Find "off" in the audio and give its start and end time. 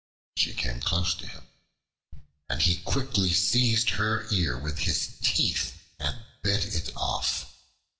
6.97-7.45